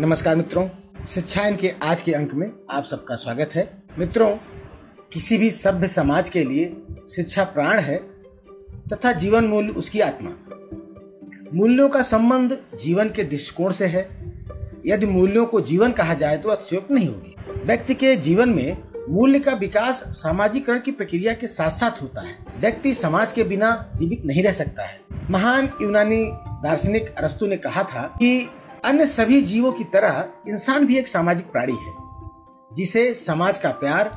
नमस्कार 0.00 0.36
मित्रों, 0.36 0.68
शिक्षायन 1.08 1.56
के 1.56 1.72
आज 1.82 2.02
के 2.02 2.12
अंक 2.12 2.34
में 2.34 2.52
आप 2.70 2.84
सबका 2.84 3.14
स्वागत 3.16 3.50
है। 3.54 3.82
मित्रों, 3.98 4.36
किसी 5.12 5.38
भी 5.38 5.50
सभ्य 5.50 5.88
समाज 5.88 6.28
के 6.28 6.44
लिए 6.44 6.76
शिक्षा 7.14 7.44
प्राण 7.44 7.78
है 7.78 7.96
तथा 8.92 9.12
जीवन 9.12 9.44
मूल्य 9.44 9.68
उसकी 9.68 10.00
आत्मा। 10.00 10.30
मूल्यों 11.54 11.88
का 11.88 12.02
संबंध 12.02 12.56
जीवन 12.80 13.08
के 13.08 13.24
दृष्टिकोण 13.24 13.72
से 13.72 13.86
है। 13.86 14.08
यदि 14.86 15.06
मूल्यों 15.06 15.46
को 15.46 15.60
जीवन 15.60 15.92
कहा 15.92 16.14
जाए 16.14 16.38
तो 16.38 16.48
अतिशयोक्त 16.48 16.90
नहीं 16.90 17.08
होगी। 17.08 17.34
व्यक्ति 17.64 17.94
के 17.94 18.16
जीवन 18.16 18.48
में 18.48 18.82
मूल्य 19.08 19.38
का 19.38 19.52
विकास 19.52 20.02
सामाजिकरण 20.08 20.80
की 20.80 20.90
प्रक्रिया 20.90 21.32
के 21.32 21.46
साथ 21.46 21.70
साथ 21.70 22.02
होता 22.02 22.20
है। 22.20 22.36
व्यक्ति 22.60 22.94
समाज 22.94 23.32
के 23.32 23.44
बिना 23.44 23.90
जीवित 23.96 24.24
नहीं 24.24 24.42
रह 24.42 24.52
सकता 24.52 24.82
है। 24.82 25.00
महान 25.30 25.70
यूनानी 25.82 26.24
दार्शनिक 26.62 27.14
अरस्तु 27.14 27.46
ने 27.46 27.56
कहा 27.56 27.82
था 27.82 28.02
कि 28.02 28.50
अन्य 28.88 29.06
सभी 29.06 29.40
जीवों 29.42 29.70
की 29.72 29.84
तरह 29.84 30.24
इंसान 30.48 30.86
भी 30.86 30.96
एक 30.98 31.08
सामाजिक 31.08 31.46
प्राणी 31.46 31.72
है, 31.72 31.92
जिसे 32.70 33.02
समाज 33.14 33.58
का 33.58 33.70
प्यार 33.72 34.08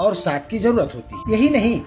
और 0.00 0.14
साथ 0.14 0.48
की 0.50 0.58
ज़रूरत 0.58 0.94
होती 0.94 1.16
है। 1.16 1.32
यही 1.32 1.48
नहीं, 1.48 1.80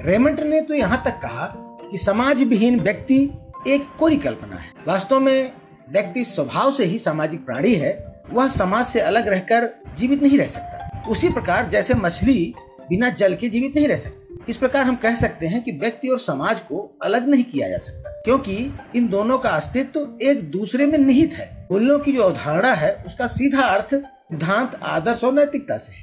रेमंड 0.00 0.40
ने 0.40 0.60
तो 0.60 0.74
यहाँ 0.74 1.02
तक 1.04 1.18
कहा 1.22 1.46
कि 1.90 1.98
समाज 1.98 2.42
विहीन 2.42 2.80
व्यक्ति 2.80 3.18
एक 3.66 3.86
कोरी 3.98 4.16
कल्पना 4.16 4.56
है। 4.56 4.72
वास्तव 4.88 5.20
में 5.20 5.52
व्यक्ति 5.90 6.24
स्वभाव 6.24 6.72
से 6.72 6.84
ही 6.84 6.98
सामाजिक 6.98 7.44
प्राणी 7.46 7.74
है, 7.74 8.22
वह 8.30 8.48
समाज 8.48 8.86
से 8.86 9.00
अलग 9.00 9.28
रहकर 9.28 9.70
जीवित 9.98 10.22
नहीं 10.22 10.38
रह 10.38 10.46
सकता। 10.48 11.02
उसी 11.10 11.28
प्रकार 11.28 11.68
जैसे 11.68 11.94
मछली 11.94 12.54
बिना 12.88 13.10
जल 13.10 13.34
के 13.34 13.48
जीवित 13.48 13.76
नहीं 13.76 13.88
रह 13.88 13.96
सकती। 13.96 14.25
इस 14.48 14.56
प्रकार 14.56 14.84
हम 14.84 14.96
कह 14.96 15.14
सकते 15.14 15.46
हैं 15.46 15.62
कि 15.62 15.72
व्यक्ति 15.72 16.08
और 16.08 16.18
समाज 16.18 16.60
को 16.60 16.78
अलग 17.02 17.26
नहीं 17.28 17.44
किया 17.44 17.68
जा 17.68 17.78
सकता, 17.78 18.10
क्योंकि 18.10 18.56
इन 18.96 19.08
दोनों 19.08 19.38
का 19.38 19.50
अस्तित्व 19.50 20.18
एक 20.22 20.50
दूसरे 20.50 20.86
में 20.86 20.98
निहित 20.98 21.32
है। 21.32 21.66
मूल्यों 21.72 21.98
की 21.98 22.12
जो 22.12 22.22
अवधारणा 22.22 22.72
है, 22.72 22.92
उसका 23.06 23.26
सीधा 23.26 23.62
अर्थ 23.62 23.94
सिद्धांत, 23.94 24.80
आदर्श 24.84 25.24
और 25.24 25.32
नैतिकता 25.32 25.78
से 25.78 25.92
है। 25.92 26.02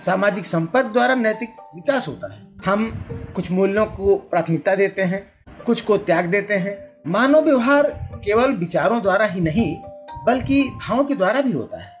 सामाजिक 0.00 0.46
संपर्क 0.46 0.86
द्वारा 0.86 1.14
नैतिक 1.14 1.56
विकास 1.74 2.08
होता 2.08 2.32
है। 2.32 2.40
हम 2.66 2.90
कुछ 3.36 3.50
मूल्यों 3.50 3.86
को 3.86 4.16
प्राथमिकता 4.16 4.74
देते 4.74 5.02
हैं, 5.02 5.22
कुछ 5.66 5.80
को 5.80 5.96
त्याग 5.98 6.26
देते 6.26 6.54
हैं। 6.54 6.76
मानव 7.06 7.40
व्यवहार 7.40 7.90
केवल 8.24 8.52
विचारों 8.52 9.02
द्वारा 9.02 9.26
ही 9.26 9.40
नहीं, 9.40 9.76
बल्कि 10.26 10.62
भावों 10.78 11.04
के 11.04 11.14
द्वारा 11.14 11.40
भी 11.40 11.52
होता 11.52 11.82
है। 11.82 11.94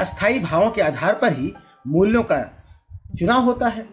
अस्थायी 0.00 0.38
भावों 0.40 0.70
के 0.70 0.82
आधार 0.82 1.14
पर 1.14 1.32
ही 1.32 1.52
मूल्यों 1.86 2.22
का 2.22 2.44
चुनाव 3.18 3.42
होता 3.42 3.68
है। 3.68 3.86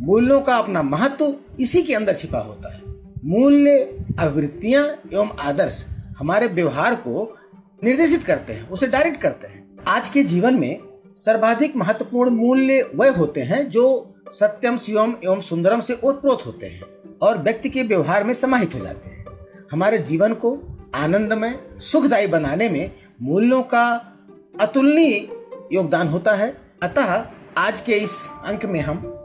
मूल्यों 0.00 0.40
का 0.40 0.56
अपना 0.56 0.82
महत्व 0.82 1.34
इसी 1.60 1.82
के 1.82 1.94
अंदर 1.94 2.14
छिपा 2.14 2.38
होता 2.38 2.74
है। 2.74 2.82
मूल्य 3.24 3.98
आवृत्तियाँ 4.20 4.84
एवं 5.12 5.30
आदर्श 5.40 5.86
हमारे 6.18 6.46
व्यवहार 6.46 6.94
को 6.94 7.38
निर्देशित 7.84 8.22
करते 8.22 8.52
हैं, 8.52 8.68
उसे 8.68 8.86
डायरेक्ट 8.86 9.20
करते 9.20 9.46
हैं। 9.46 9.78
आज 9.88 10.08
के 10.08 10.22
जीवन 10.22 10.54
में 10.54 10.78
सर्वाधिक 11.14 11.76
महत्वपूर्ण 11.76 12.30
मूल्य 12.30 12.90
वह 12.94 13.16
होते 13.16 13.40
हैं 13.40 13.70
जो 13.70 14.14
सत्यम, 14.28 14.76
शिवम 14.76 15.14
एवं 15.24 15.40
सुंदरम 15.40 15.80
से 15.80 15.98
ओतप्रोत 16.04 16.46
होते 16.46 16.66
हैं 16.66 16.82
और 17.22 17.38
व्यक्ति 17.38 17.70
के 17.70 17.82
व्यवहार 17.82 18.24
में 18.24 18.34
समाहित 18.34 18.74
हो 18.74 18.80
जाते 18.80 19.08
हैं। 19.08 19.24
हमारे 19.72 19.98
जीवन 19.98 20.34
को 20.34 20.60
आनंदमय, 20.94 21.58
सुखदायी 21.78 22.26
बनाने 22.26 22.68
में 22.68 22.90
मूल्यों 23.22 23.62
का 23.62 24.12
अतुलनीय 24.60 25.28
योगदान 25.72 26.08
होता 26.08 26.32
है। 26.32 26.56
अतः 26.82 27.26
आज 27.58 27.80
के 27.80 27.92
इस 27.92 28.30
अंक 28.44 28.64
में 28.64 28.80
हम 28.80 29.15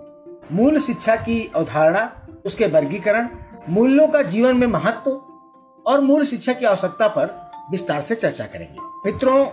मूल 0.51 0.79
शिक्षा 0.79 1.15
की 1.15 1.51
अवधारणा, 1.55 2.11
उसके 2.45 2.65
वर्गीकरण, 2.65 3.27
मूल्यों 3.69 4.07
का 4.07 4.21
जीवन 4.21 4.57
में 4.57 4.67
महत्व 4.67 5.11
और 5.85 6.01
मूल 6.01 6.25
शिक्षा 6.25 6.53
की 6.53 6.65
आवश्यकता 6.65 7.07
पर 7.07 7.51
विस्तार 7.71 8.01
से 8.01 8.15
चर्चा 8.15 8.45
करेंगे। 8.45 8.79
मित्रों, 9.05 9.47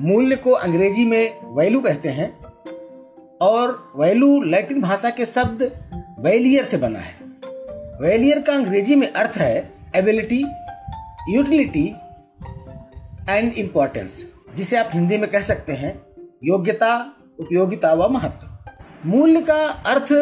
मूल्य 0.00 0.36
को 0.36 0.50
अंग्रेज़ी 0.50 1.04
में 1.04 1.54
वैल्यू 1.56 1.80
कहते 1.80 2.08
हैं 2.08 2.30
और 3.42 3.92
वैल्यू 3.96 4.40
लैटिन 4.42 4.80
भाषा 4.80 5.10
के 5.10 5.26
शब्द 5.26 5.62
वैलियर 6.20 6.64
से 6.64 6.76
बना 6.76 6.98
है। 6.98 7.18
वैलियर 8.00 8.40
का 8.42 8.52
अंग्रेज़ी 8.52 8.96
में 8.96 9.12
अर्थ 9.12 9.36
है 9.36 9.72
एबिलिटी, 9.96 10.44
यूटिलिटी 11.28 11.86
एंड 13.30 13.52
इम्पोर्टेंस, 13.52 14.26
जिसे 14.54 14.76
आप 14.76 14.90
हिंदी 14.94 15.18
में 15.18 15.30
कह 15.30 15.42
सकते 15.42 15.72
हैं 15.72 15.94
योग्यता, 16.44 16.96
उपयोगिता 17.40 17.92
व 17.94 18.08
महत्व। 18.08 18.49
मूल्य 19.06 19.40
का 19.40 19.66
अर्थ 19.66 20.12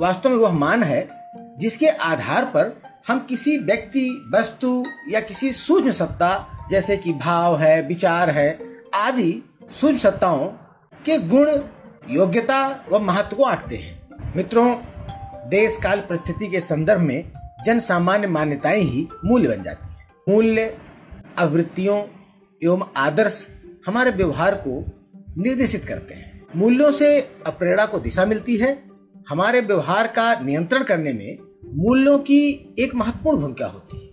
वास्तव 0.00 0.30
में 0.30 0.36
वह 0.36 0.52
मान 0.52 0.82
है, 0.82 1.08
जिसके 1.58 1.86
आधार 1.86 2.44
पर 2.44 2.82
हम 3.08 3.26
किसी 3.28 3.58
व्यक्ति, 3.58 4.30
वस्तु 4.34 4.84
या 5.08 5.20
किसी 5.20 5.52
सूक्ष्म 5.52 5.90
सत्ता, 5.90 6.58
जैसे 6.70 6.96
कि 6.96 7.12
भाव 7.12 7.60
है, 7.60 7.82
विचार 7.82 8.30
है, 8.30 8.58
आदि 8.94 9.42
सूक्ष्म 9.80 9.98
सत्ताओं 9.98 10.46
के 11.04 11.18
गुण, 11.18 11.50
योग्यता 12.08 12.84
व 12.92 12.98
महत्व 12.98 13.36
को 13.36 13.44
आंकते 13.44 13.76
हैं। 13.76 14.08
मित्रों, 14.36 14.78
देश 15.48 15.78
काल 15.82 16.00
परिस्थिति 16.00 16.48
के 16.48 16.60
संदर्भ 16.60 17.00
में 17.00 17.32
जन 17.66 17.78
सामान्य 17.78 18.26
मान्यताएँ 18.26 18.82
ही 18.82 19.08
मूल्य 19.24 19.56
बन 19.56 19.62
जाती 19.62 19.88
हैं। 19.88 20.08
मूल्य, 20.28 20.78
आवृत्तियों 21.38 22.04
एवं 22.64 22.86
आदर्श 22.96 23.48
हमारे 23.86 24.10
व्यवहार 24.10 24.54
को 24.54 24.84
निर्देशित 25.38 25.84
करते 25.84 26.14
हैं। 26.14 26.31
मूल्यों 26.56 26.90
से 26.92 27.18
अप्रेरणा 27.46 27.84
को 27.86 27.98
दिशा 27.98 28.24
मिलती 28.26 28.56
है। 28.56 28.70
हमारे 29.28 29.60
व्यवहार 29.60 30.06
का 30.06 30.34
नियंत्रण 30.40 30.82
करने 30.82 31.12
में 31.12 31.38
मूल्यों 31.74 32.18
की 32.18 32.74
एक 32.78 32.94
महत्वपूर्ण 32.94 33.38
भूमिका 33.38 33.66
होती 33.66 33.98
है। 33.98 34.10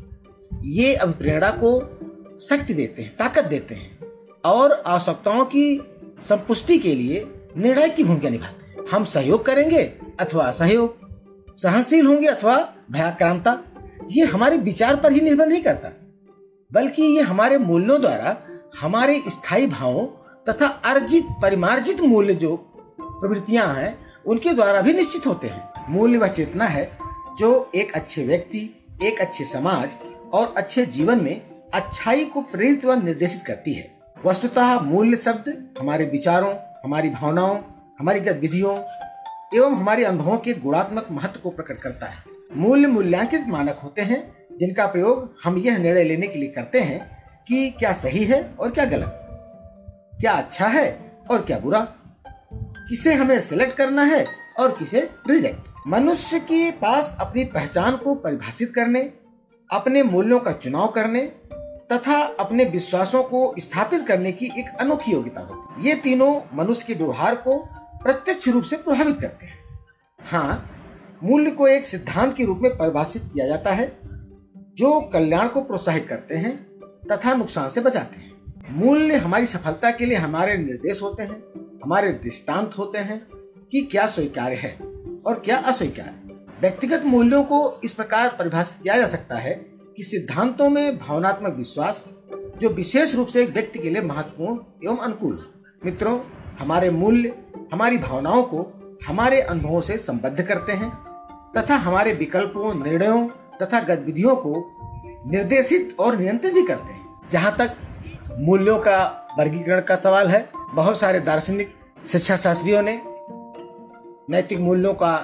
ये 0.72 0.94
अभिप्रेरणा 0.96 1.50
को 1.64 1.80
शक्ति 2.40 2.74
देते 2.74 3.02
हैं, 3.02 3.16
ताकत 3.18 3.46
देते 3.46 3.76
हैं 3.76 4.00
और 4.46 4.72
आवश्यकताओं 4.72 5.46
की 5.46 5.82
संपुष्टि 6.30 6.78
के 6.78 6.96
लिए 6.96 7.26
निर्णायक 7.58 7.96
की 7.96 8.04
भूमिका 8.04 8.30
निभाते 8.30 8.66
हैं। 8.66 8.86
हम 8.92 9.04
सहयोग 9.06 9.46
करेंगे 9.46 9.84
अथवा 10.20 10.46
असहयोग, 10.46 11.56
सहनशील 11.56 12.06
होंगे 12.06 12.28
अथवा 12.28 12.58
भयाक्रांता, 12.92 13.58
ये 14.12 14.26
हमारे 14.26 14.58
विचार 14.58 14.96
पर 14.96 15.12
ही 15.12 15.22
निर्भर 15.22 15.48
नहीं 15.48 15.62
करता, 15.62 15.90
बल्कि 16.72 17.04
ये 17.04 17.22
हमारे 17.22 17.58
मूल्यों 17.58 18.00
द्वारा 18.02 18.38
हमारे 18.82 19.22
स्थायी 19.28 19.68
भावों 19.68 20.06
तथा 20.46 20.68
अर्जित, 20.86 21.26
परिमार्जित 21.42 22.02
मूल्य 22.02 22.34
जो 22.34 22.56
प्रवृत्तियाँ 23.02 23.74
हैं, 23.76 23.98
उनके 24.26 24.54
द्वारा 24.54 24.82
भी 24.82 24.94
निश्चित 24.94 25.28
होते 25.28 25.48
हैं। 25.48 25.86
मूल्य 25.90 26.18
वह 26.18 26.28
चेतना 26.28 26.66
है 26.66 26.90
जो 27.40 27.72
एक 27.76 27.92
अच्छे 27.92 28.24
व्यक्ति, 28.24 28.60
एक 29.04 29.22
अच्छे 29.22 29.44
समाज 29.44 29.90
और 30.34 30.54
अच्छे 30.58 30.86
जीवन 30.86 31.24
में 31.24 31.42
अच्छाई 31.74 32.26
को 32.26 32.42
प्रेरित 32.42 32.86
व 32.86 32.94
निर्देशित 32.94 33.42
करती 33.48 33.74
है। 33.74 34.00
वस्तुतः 34.26 34.80
मूल्य 34.80 35.18
शब्द 35.18 35.54
हमारे 35.80 36.06
विचारों, 36.06 36.54
हमारी 36.84 37.10
भावनाओं, 37.10 37.58
हमारी 38.00 38.20
गतिविधियों 38.20 38.78
एवं 39.56 39.76
हमारे 39.76 40.04
अनुभवों 40.04 40.38
के 40.38 40.54
गुणात्मक 40.54 41.08
महत्व 41.12 41.40
को 41.40 41.50
प्रकट 41.50 41.82
करता 41.82 42.06
है। 42.06 42.24
मूल्य 42.56 42.88
मूल्यांकित 42.88 43.48
मानक 43.48 43.80
होते 43.84 44.02
हैं, 44.02 44.22
जिनका 44.60 44.86
प्रयोग 44.86 45.36
हम 45.44 45.58
यह 45.58 45.78
निर्णय 45.78 46.04
लेने 46.04 46.28
के 46.28 46.40
लिए 46.40 46.50
करते 46.50 46.80
हैं 46.80 47.00
कि 47.48 47.70
क्या 47.70 47.94
सही 47.94 48.24
है 48.24 48.42
और 48.60 48.72
क्या 48.72 48.86
गलत। 48.86 49.19
क्या 50.20 50.32
अच्छा 50.32 50.68
है 50.68 50.88
और 51.32 51.42
क्या 51.42 51.58
बुरा? 51.60 51.80
किसे 52.90 53.14
हमें 53.14 53.40
सिलेक्ट 53.42 53.78
करना 53.78 54.04
है 54.04 54.26
और 54.60 54.72
किसे 54.72 55.10
रिजेक्ट 55.30 55.68
मनुष्य 55.88 56.40
के 56.40 56.72
पास 56.72 57.16
अपनी 57.20 57.44
पहचान 57.44 57.96
को 57.96 58.16
परिभाषित 58.16 58.74
करने, 58.76 59.02
अपने 59.70 60.04
मूल्यों 60.04 60.40
का 60.40 60.52
चुनाव 60.52 60.88
करने 60.88 61.22
तथा 61.92 62.22
अपने 62.40 62.66
विश्वासों 62.66 63.24
को 63.24 63.54
स्थापित 63.60 64.08
करने 64.08 64.32
की 64.32 64.46
एक 64.58 64.76
अनोखी 64.80 65.12
योग्यता 65.12 65.42
होती 65.42 65.74
है। 65.74 65.88
ये 65.88 65.96
तीनों 65.96 66.34
मनुष्य 66.54 66.86
के 66.88 66.94
व्यवहार 66.94 67.36
को 67.36 67.58
प्रत्यक्ष 68.04 68.48
रूप 68.48 68.64
से 68.64 68.78
प्रभावित 68.78 69.22
करते 69.22 69.46
हैं। 69.46 69.60
हाँ 70.20 70.72
मूल्य 71.24 71.52
को 71.52 71.68
एक 71.68 71.86
सिद्धांत 71.86 72.36
के 72.38 72.46
रूप 72.46 72.60
में 72.60 72.72
परिभाषित 72.78 73.30
किया 73.34 73.48
जाता 73.48 73.72
है, 73.72 74.00
जो 74.78 75.00
कल्याण 75.14 75.48
को 75.48 75.62
प्रोत्साहित 75.62 76.08
करते 76.10 76.38
हैं 76.38 76.56
तथा 77.12 77.34
नुकसान 77.34 77.70
से 77.70 77.82
बचाते 77.82 78.20
हैं। 78.20 78.29
मूल्य 78.72 79.16
हमारी 79.16 79.46
सफलता 79.46 79.92
के 79.92 80.06
लिए 80.06 80.18
हमारे 80.18 80.58
निर्देश 80.58 81.02
होते 81.02 81.24
हैं, 81.24 81.42
हमारे 81.84 82.12
दृष्टांत 82.14 82.78
होते 82.78 83.00
हैं 83.00 83.20
कि 83.72 83.82
क्या 83.82 84.08
स्वीकार्य 84.08 84.56
है 84.56 84.72
और 85.26 85.42
क्या 85.46 85.58
अस्वीकार्य 85.58 86.36
व्यक्तिगत 86.62 87.06
मूल्यों 87.06 87.44
को 87.44 87.60
इस 87.84 87.94
प्रकार 87.94 88.30
परिभाषित 88.30 88.82
किया 88.84 88.98
जा 88.98 89.08
सकता 89.08 89.36
है 89.36 89.54
कि 89.98 90.04
सिद्धांतों 90.04 90.70
में 90.70 90.98
भावनात्मक 90.98 91.56
विश्वास, 91.58 92.10
जो 92.62 92.70
विशेष 92.70 93.16
रूप 93.16 93.28
से 93.28 93.44
एक 93.44 93.50
व्यक्ति 93.50 93.80
के 93.80 93.90
लिए 93.90 94.02
महत्वपूर्ण 94.02 94.60
एवं 94.86 94.98
अनुकूल 94.98 95.36
है। 95.36 95.76
मित्रों, 95.86 96.20
हमारे 96.60 96.90
मूल्य, 96.90 97.34
हमारी 97.74 97.98
भावनाओं 97.98 98.44
को 98.44 98.66
हमारे 99.08 99.42
अनुभवों 99.42 99.82
से 99.82 99.98
संबद्ध 99.98 100.42
करते 100.42 100.72
हैं 100.72 100.92
तथा 101.58 101.76
हमारे 101.76 102.14
विकल्पों, 102.14 102.74
निर्णयों 102.84 103.28
तथा 103.62 103.80
गतिविधियों 103.80 104.36
को 104.36 105.32
निर्देशित 105.32 105.96
और 106.00 106.18
नियंत्रित 106.18 106.54
भी 106.54 106.64
करते 106.64 106.94
हैं। 106.94 107.30
जहाँ 107.32 107.56
तक 107.58 107.76
मूल्यों 108.38 108.80
का 108.80 109.28
वर्गीकरण 109.40 109.82
का 109.82 109.96
सवाल 109.96 110.28
है। 110.28 110.50
बहुत 110.74 111.00
सारे 111.00 111.20
दार्शनिक 111.20 111.76
शिक्षा 112.08 112.38
शास्त्रियों 112.38 112.82
ने 112.82 113.02
नैतिक 114.30 114.60
मूल्यों 114.60 114.94
का 114.94 115.16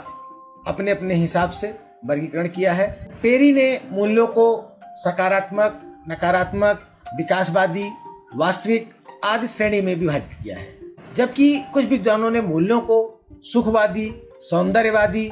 अपने 0.67 0.91
अपने 0.91 1.13
हिसाब 1.13 1.49
से 1.49 1.79
वर्गीकरण 2.05 2.47
किया 2.47 2.73
है। 2.73 3.11
पेरी 3.21 3.53
ने 3.53 3.81
मूल्यों 3.91 4.27
को 4.27 4.77
सकारात्मक, 4.83 5.81
नकारात्मक, 6.09 6.87
विकासवादी, 7.17 7.89
वास्तविक 8.35 8.93
आदि 9.25 9.47
श्रेणी 9.47 9.81
में 9.81 9.95
विभाजित 9.95 10.43
किया 10.43 10.57
है। 10.57 10.79
जबकि 11.15 11.63
कुछ 11.73 11.85
विद्वानों 11.85 12.31
ने 12.31 12.41
मूल्यों 12.41 12.81
को 12.81 13.25
सुखवादी, 13.33 14.21
सौंदर्यवादी, 14.39 15.31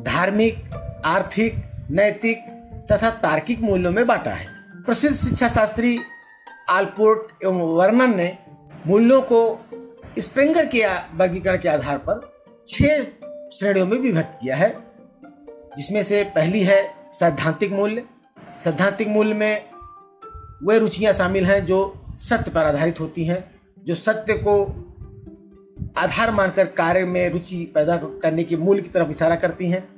धार्मिक, 0.00 0.70
आर्थिक, 1.04 1.62
नैतिक 1.90 2.38
तथा 2.92 3.10
तार्किक 3.10 3.60
मूल्यों 3.60 3.92
में 3.92 4.06
बांटा 4.06 4.30
है। 4.30 4.46
प्रसिद्ध 4.86 5.16
शिक्षा 5.16 5.48
शास्त्री 5.48 5.98
आलपोर्ट 6.68 7.44
एवं 7.44 7.60
वर्मन 7.74 8.16
ने 8.16 8.38
मूल्यों 8.86 9.20
को 9.22 9.40
स्प्रिंगर 10.18 10.66
के 10.66 10.86
वर्गीकरण 11.14 11.58
के 11.58 11.68
आधार 11.68 11.98
पर 11.98 12.20
छह 12.66 13.02
श्रेणियों 13.52 13.86
में 13.86 13.98
विभक्त 13.98 14.38
किया 14.42 14.56
है, 14.56 14.70
जिसमें 15.76 16.02
से 16.02 16.22
पहली 16.24 16.60
है 16.60 16.94
सैद्धांतिक 17.12 17.72
मूल्य। 17.72 18.04
सैद्धांतिक 18.64 19.08
मूल्य 19.08 19.34
में 19.34 19.64
वे 20.62 20.78
रुचियाँ 20.78 21.12
शामिल 21.12 21.46
हैं 21.46 21.64
जो 21.66 21.78
सत्य 22.20 22.50
पर 22.50 22.64
आधारित 22.64 23.00
होती 23.00 23.24
हैं, 23.24 23.60
जो 23.78 23.94
सत्य 23.94 24.34
को 24.38 24.64
आधार 25.98 26.30
मानकर 26.30 26.66
कार्य 26.66 27.04
में 27.04 27.28
रुचि 27.30 27.64
पैदा 27.74 27.96
करने 27.96 28.44
के 28.44 28.56
मूल्य 28.56 28.82
की 28.82 28.88
तरफ़ 28.88 29.10
इशारा 29.10 29.36
करती 29.36 29.70
हैं। 29.70 29.88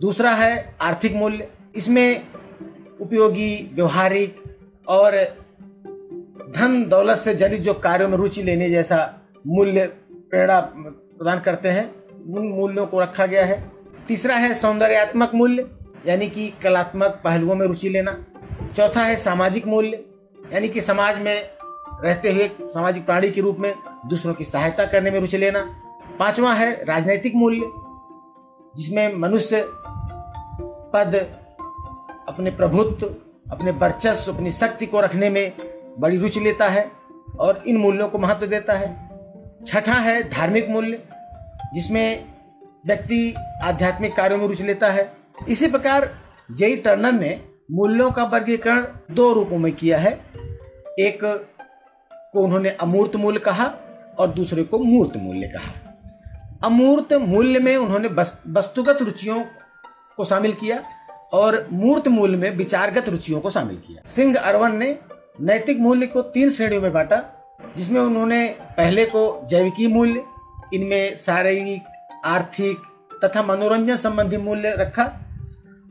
दूसरा 0.00 0.30
है 0.30 0.74
आर्थिक 0.80 1.14
मूल्य। 1.14 1.48
इसमें 1.76 2.26
उपयोगी, 3.00 3.70
व्यवहारिक 3.74 4.42
और 4.88 5.16
धन 6.50 6.84
दौलत 6.88 7.18
से 7.18 7.34
जनित 7.34 7.60
जो 7.60 7.74
कार्यों 7.74 8.08
में 8.08 8.16
रुचि 8.16 8.42
लेने 8.42 8.70
जैसा 8.70 8.98
मूल्य 9.46 9.86
प्रेरणा 10.30 10.60
प्रदान 10.60 11.40
करते 11.40 11.68
हैं, 11.68 11.84
उन 12.14 12.48
मूल्यों 12.48 12.86
को 12.86 13.00
रखा 13.00 13.26
गया 13.26 13.44
है। 13.44 13.72
तीसरा 14.08 14.34
है 14.34 14.54
सौंदर्यात्मक 14.54 15.30
मूल्य, 15.34 15.66
यानी 16.06 16.28
कि 16.28 16.48
कलात्मक 16.62 17.20
पहलुओं 17.24 17.54
में 17.54 17.66
रुचि 17.66 17.88
लेना। 17.88 18.26
चौथा 18.76 19.00
है 19.00 19.16
सामाजिक 19.16 19.66
मूल्य, 19.66 20.04
यानी 20.52 20.68
कि 20.68 20.80
समाज 20.80 21.18
में 21.18 21.50
रहते 22.04 22.32
हुए 22.32 22.50
सामाजिक 22.62 23.06
प्राणी 23.06 23.30
के 23.30 23.40
रूप 23.40 23.56
में 23.58 23.74
दूसरों 24.06 24.34
की 24.34 24.44
सहायता 24.44 24.84
करने 24.84 25.10
में 25.10 25.20
रुचि 25.20 25.38
लेना। 25.38 25.60
पांचवा 26.18 26.52
है 26.52 26.84
राजनैतिक 26.84 27.34
मूल्य, 27.34 27.70
जिसमें 28.76 29.16
मनुष्य 29.16 29.64
पद, 30.92 31.14
अपने 32.28 32.50
प्रभुत्व, 32.50 33.06
अपने 33.52 33.70
वर्चस्व, 33.70 34.32
अपनी 34.32 34.52
शक्ति 34.52 34.86
को 34.86 35.00
रखने 35.00 35.30
में 35.30 35.69
बड़ी 35.98 36.16
रुचि 36.16 36.40
लेता 36.40 36.68
है 36.68 36.90
और 37.38 37.62
इन 37.66 37.76
मूल्यों 37.76 38.08
को 38.08 38.18
महत्व 38.18 38.46
देता 38.46 38.72
है। 38.72 38.88
छठा 39.66 39.92
है 39.92 40.22
धार्मिक 40.30 40.68
मूल्य, 40.68 41.02
जिसमें 41.74 42.24
व्यक्ति 42.86 43.34
आध्यात्मिक 43.62 44.14
कार्यों 44.16 44.38
में 44.38 44.46
रुचि 44.48 44.64
लेता 44.64 44.88
है। 44.88 45.12
इसी 45.48 45.66
प्रकार 45.66 46.10
जेई 46.50 46.76
टर्नर 46.76 47.12
ने 47.12 47.40
मूल्यों 47.70 48.10
का 48.10 48.24
वर्गीकरण 48.24 48.86
दो 49.10 49.32
रूपों 49.32 49.58
में 49.58 49.72
किया 49.72 49.98
है। 49.98 50.12
एक 50.98 51.18
को 52.32 52.40
उन्होंने 52.40 52.70
अमूर्त 52.70 53.16
मूल्य 53.16 53.40
कहा 53.40 53.66
और 54.18 54.28
दूसरे 54.28 54.62
को 54.62 54.78
मूर्त 54.78 55.16
मूल्य 55.16 55.48
कहा। 55.48 55.72
अमूर्त 56.64 57.12
मूल्य 57.12 57.58
में 57.58 57.76
उन्होंने 57.76 58.08
वस्तुगत 58.48 59.02
रुचियों 59.02 59.42
को 60.16 60.24
शामिल 60.24 60.52
किया 60.52 60.82
और 61.32 61.66
मूर्त 61.72 62.08
मूल्य 62.08 62.36
में 62.36 62.50
विचारगत 62.50 63.08
रुचियों 63.08 63.40
को 63.40 63.50
शामिल 63.50 63.76
किया। 63.76 64.10
सिंह 64.10 64.38
अरवन 64.38 64.76
ने 64.76 64.98
नैतिक 65.42 65.78
मूल्य 65.80 66.06
को 66.06 66.22
तीन 66.22 66.50
श्रेणियों 66.50 66.82
में 66.82 66.92
बांटा, 66.92 67.16
जिसमें 67.76 68.00
उन्होंने 68.00 68.46
पहले 68.76 69.04
को 69.04 69.46
जैविकी 69.48 69.86
मूल्य, 69.86 70.24
इनमें 70.74 71.16
शारीरिक, 71.16 71.82
आर्थिक 72.24 72.78
तथा 73.24 73.42
मनोरंजन 73.42 73.96
संबंधी 73.96 74.36
मूल्य 74.36 74.74
रखा 74.78 75.04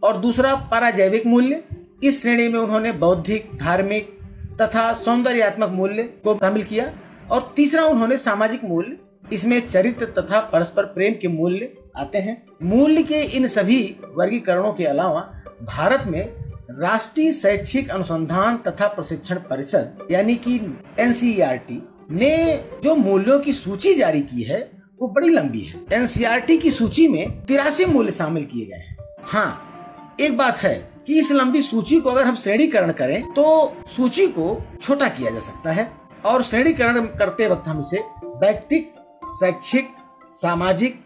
और 0.03 0.17
दूसरा 0.17 0.53
पाराजैविक 0.55 1.25
मूल्य। 1.25 1.63
इस 2.03 2.21
श्रेणी 2.21 2.47
में 2.47 2.59
उन्होंने 2.59 2.91
बौद्धिक, 2.91 3.49
धार्मिक 3.59 4.17
तथा 4.61 4.93
सौंदर्यात्मक 4.93 5.69
मूल्य 5.69 6.03
को 6.03 6.35
शामिल 6.35 6.63
किया 6.63 6.91
और 7.31 7.53
तीसरा 7.55 7.85
उन्होंने 7.85 8.17
सामाजिक 8.17 8.63
मूल्य। 8.63 8.97
इसमें 9.33 9.59
चरित्र 9.67 10.05
तथा 10.19 10.39
परस्पर 10.39 10.83
प्रेम 10.83 11.15
के 11.21 11.27
मूल्य 11.27 11.71
आते 11.97 12.17
हैं। 12.17 12.43
मूल्य 12.63 13.03
के 13.03 13.21
इन 13.37 13.47
सभी 13.47 13.95
वर्गीकरणों 14.15 14.73
के 14.73 14.85
अलावा 14.85 15.21
भारत 15.63 16.03
में 16.07 16.48
राष्ट्रीय 16.71 17.31
शैक्षिक 17.33 17.89
अनुसंधान 17.89 18.57
तथा 18.57 18.87
प्रशिक्षण 18.87 19.35
परिषद, 19.35 20.07
यानी 20.11 20.35
कि 20.35 20.59
एनसीईआरटी, 20.99 21.81
ने 22.11 22.65
जो 22.83 22.95
मूल्यों 22.95 23.39
की 23.39 23.53
सूची 23.53 23.93
जारी 23.93 24.21
की 24.21 24.43
है, 24.43 24.59
वो 25.01 25.07
बड़ी 25.07 25.29
लंबी 25.29 25.61
है। 25.61 25.79
एनसीईआरटी 25.93 26.57
की 26.57 26.71
सूची 26.71 27.07
में 27.07 27.45
तिरासी 27.45 27.85
मूल्य 27.85 28.11
शामिल 28.11 28.43
किए 28.43 28.65
गए 28.65 28.75
हैं। 28.75 28.97
हाँ 29.23 30.17
एक 30.21 30.37
बात 30.37 30.57
है 30.57 30.75
कि 31.07 31.19
इस 31.19 31.31
लंबी 31.31 31.61
सूची 31.61 31.99
को 31.99 32.09
अगर 32.09 32.23
हम 32.23 32.35
श्रेणीकरण 32.35 32.91
करें 32.91 33.33
तो 33.33 33.45
सूची 33.87 34.27
को 34.27 34.61
छोटा 34.81 35.07
किया 35.07 35.31
जा 35.31 35.39
सकता 35.39 35.71
है 35.71 35.91
और 36.25 36.43
श्रेणीकरण 36.43 37.05
करते 37.05 37.47
वक्त 37.47 37.67
हम 37.67 37.79
इसे 37.79 38.03
व्यक्तिक, 38.25 38.93
शैक्षिक, 39.25 39.89
सामाजिक, 40.31 41.01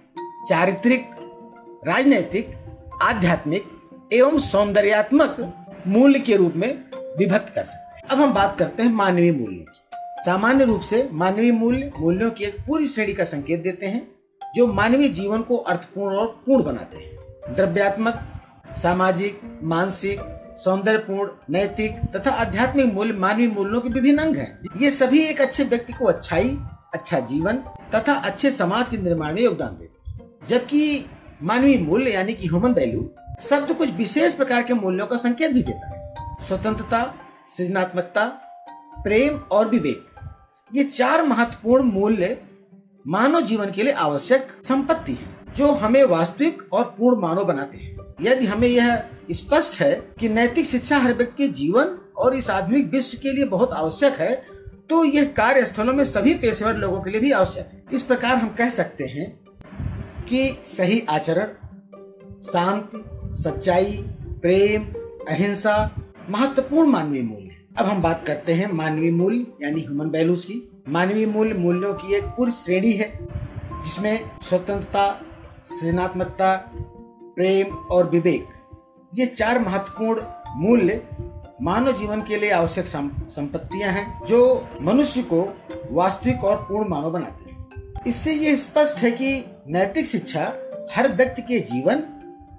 चारित्रिक, 0.49 1.09
राजनैतिक, 1.87 2.51
आध्यात्मिक 3.01 3.72
एवं 4.11 4.39
सौंदर्यात्मक 4.39 5.37
मूल्य 5.87 6.19
के 6.19 6.35
रूप 6.35 6.53
में 6.55 6.83
विभक्त 7.17 7.53
कर 7.55 7.63
सकते 7.63 7.95
हैं। 7.95 8.07
अब 8.09 8.19
हम 8.19 8.33
बात 8.33 8.59
करते 8.59 8.83
हैं 8.83 8.91
मानवीय 8.91 9.31
मूल्य 9.31 9.57
की। 9.57 9.81
सामान्य 10.25 10.65
रूप 10.65 10.81
से 10.81 11.09
मानवीय 11.11 11.51
मूल्य 11.51 11.91
मूल्यों 11.99 12.31
की 12.31 12.43
एक 12.43 12.57
पूरी 12.67 12.87
श्रेणी 12.87 13.13
का 13.13 13.23
संकेत 13.23 13.63
देते 13.63 13.85
हैं, 13.85 14.07
जो 14.55 14.67
मानवीय 14.67 15.09
जीवन 15.09 15.41
को 15.41 15.57
अर्थपूर्ण 15.57 16.15
और 16.15 16.27
पूर्ण 16.45 16.63
बनाते 16.63 16.97
हैं। 16.97 17.55
द्रव्यात्मक, 17.55 18.21
सामाजिक, 18.77 19.41
मानसिक, 19.63 20.19
सौंदर्यपूर्ण, 20.57 21.29
नैतिक 21.49 21.95
तथा 22.15 22.31
आध्यात्मिक 22.31 22.93
मूल्य 22.93 23.13
मानवीय 23.13 23.47
मूल्यों 23.47 23.81
के 23.81 23.89
विभिन्न 23.89 24.17
अंग 24.17 24.35
हैं। 24.35 24.59
ये 24.77 24.91
सभी 24.91 25.21
एक 25.21 25.41
अच्छे 25.41 25.63
व्यक्ति 25.63 25.93
को 25.93 26.05
अच्छाई 26.05 26.57
अच्छा 26.93 27.19
जीवन 27.19 27.57
तथा 27.95 28.13
अच्छे 28.13 28.51
समाज 28.51 28.89
के 28.89 28.97
निर्माण 28.97 29.33
में 29.33 29.41
योगदान 29.41 29.77
देते 29.79 30.11
हैं। 30.11 30.29
जबकि 30.47 31.05
मानवीय 31.43 31.77
मूल्य 31.77 32.11
यानी 32.11 32.33
कि 32.33 32.47
ह्यूमन 32.47 32.73
वैल्यू 32.73 33.09
शब्द 33.41 33.73
कुछ 33.73 33.89
विशेष 33.89 34.33
प्रकार 34.33 34.63
के 34.63 34.73
मूल्यों 34.73 35.05
का 35.07 35.17
संकेत 35.17 35.51
भी 35.51 35.61
देता 35.63 35.87
है। 35.87 36.45
स्वतंत्रता, 36.47 37.03
सृजनात्मकता, 37.57 38.25
प्रेम 38.97 39.37
और 39.51 39.69
विवेक। 39.69 40.09
ये 40.71 40.83
चार 40.83 41.23
महत्वपूर्ण 41.23 41.83
मूल्य 41.83 42.37
मानव 43.05 43.41
जीवन 43.41 43.71
के 43.71 43.83
लिए 43.83 43.93
आवश्यक 43.93 44.47
संपत्ति 44.63 45.13
है, 45.13 45.53
जो 45.55 45.71
हमें 45.73 46.03
वास्तविक 46.03 46.61
और 46.73 46.83
पूर्ण 46.97 47.21
मानव 47.21 47.45
बनाते 47.45 47.77
हैं। 47.77 47.97
यदि 48.21 48.45
हमें 48.45 48.67
यह 48.67 49.03
स्पष्ट 49.31 49.79
है 49.81 49.93
कि 50.19 50.29
नैतिक 50.29 50.65
शिक्षा 50.65 50.97
हर 50.97 51.13
व्यक्ति 51.13 51.47
के 51.47 51.51
जीवन 51.53 51.97
और 52.17 52.35
इस 52.35 52.49
आधुनिक 52.49 52.91
विश्व 52.91 53.17
के 53.17 53.31
लिए 53.31 53.45
बहुत 53.45 53.73
आवश्यक 53.73 54.13
है 54.13 54.33
तो 54.89 55.03
यह 55.05 55.25
कार्यस्थलों 55.37 55.93
में 55.93 56.03
सभी 56.05 56.33
पेशेवर 56.33 56.75
लोगों 56.75 57.01
के 57.01 57.09
लिए 57.09 57.21
भी 57.21 57.31
आवश्यक 57.31 57.67
है। 57.67 57.83
इस 57.93 58.03
प्रकार 58.03 58.35
हम 58.35 58.49
कह 58.49 58.69
सकते 58.69 59.03
हैं 59.03 59.29
कि 60.25 60.57
सही 60.67 61.05
आचरण, 61.09 61.47
शांति 62.43 63.03
सच्चाई, 63.33 64.05
प्रेम, 64.41 64.83
अहिंसा, 65.27 65.95
महत्वपूर्ण 66.29 66.89
मानवीय 66.89 67.21
मूल्य। 67.21 67.49
अब 67.77 67.85
हम 67.85 68.01
बात 68.01 68.23
करते 68.27 68.53
हैं 68.53 68.71
मानवीय 68.71 69.11
मूल्य, 69.11 69.45
यानी 69.61 69.81
ह्यूमन 69.81 70.05
वैल्यूज़ 70.05 70.45
की। 70.45 70.83
मानवीय 70.89 71.25
मूल्य 71.25 71.53
मूल्यों 71.53 71.93
की 71.93 72.13
एक 72.15 72.23
पूरी 72.23 72.51
श्रेणी 72.51 72.91
है, 72.91 73.19
जिसमें 73.85 74.19
स्वतंत्रता, 74.41 75.21
सृजनात्मकता, 75.79 76.55
प्रेम 77.35 77.73
और 77.75 78.09
विवेक। 78.09 78.47
ये 79.15 79.25
चार 79.25 79.59
महत्वपूर्ण 79.59 80.21
मूल्य 80.55 81.07
मानव 81.61 81.97
जीवन 81.97 82.21
के 82.21 82.37
लिए 82.37 82.51
आवश्यक 82.51 82.85
संपत्तियाँ 82.85 83.91
हैं, 83.91 84.25
जो 84.25 84.67
मनुष्य 84.81 85.21
को 85.23 85.41
वास्तविक 85.91 86.43
और 86.43 86.57
पूर्ण 86.57 86.89
मानव 86.89 87.11
बनाते 87.11 87.49
हैं। 87.51 87.67
इससे 88.07 88.33
ये 88.33 88.55
स्पष्ट 88.57 88.97
है 88.97 89.11
कि 89.11 89.43
नैतिक 89.67 90.07
शिक्षा 90.07 90.53
हर 90.95 91.13
व्यक्ति 91.13 91.41
के 91.41 91.59
जीवन 91.59 92.03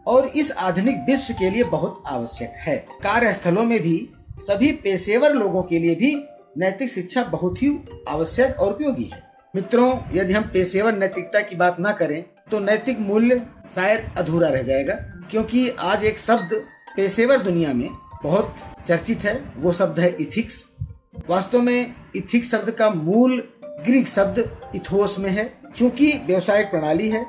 और 0.06 0.26
इस 0.26 0.50
आधुनिक 0.52 0.96
विश्व 1.08 1.34
के 1.34 1.50
लिए 1.50 1.64
बहुत 1.66 2.02
आवश्यक 2.06 2.52
है। 2.58 2.76
कार्यस्थलों 3.02 3.62
में 3.64 3.78
भी, 3.80 4.08
सभी 4.38 4.70
पेशेवर 4.74 5.32
लोगों 5.32 5.62
के 5.62 5.78
लिए 5.78 5.94
भी 5.94 6.14
नैतिक 6.58 6.90
शिक्षा 6.90 7.22
बहुत 7.24 7.62
ही 7.62 7.78
आवश्यक 8.08 8.60
और 8.60 8.72
उपयोगी 8.72 9.04
है। 9.04 9.22
मित्रों, 9.54 9.98
यदि 10.12 10.32
हम 10.32 10.42
पेशेवर 10.52 10.92
नैतिकता 10.92 11.40
की 11.40 11.56
बात 11.56 11.80
ना 11.80 11.92
करें 11.92 12.24
तो 12.50 12.58
नैतिक 12.60 12.98
मूल्य 13.00 13.36
शायद 13.74 14.10
अधूरा 14.18 14.48
रह 14.48 14.62
जाएगा, 14.62 14.94
क्योंकि 15.30 15.68
आज 15.70 16.04
एक 16.04 16.18
शब्द 16.18 16.54
पेशेवर 16.96 17.38
दुनिया 17.38 17.72
में 17.72 17.88
बहुत 18.22 18.54
चर्चित 18.88 19.24
है। 19.24 19.34
वो 19.56 19.72
शब्द 19.72 20.00
है 20.00 20.08
इथिक्स। 20.20 20.64
वास्तव 21.28 21.62
में 21.62 21.94
इथिक्स 22.16 22.50
शब्द 22.50 22.70
का 22.70 22.88
मूल 22.90 23.42
ग्रीक 23.84 24.08
शब्द 24.08 24.38
इथोस 24.74 25.18
में 25.18 25.30
है, 25.30 25.52
चूँकि 25.76 26.12
व्यवसायिक 26.26 26.70
प्रणाली 26.70 27.08
है, 27.08 27.24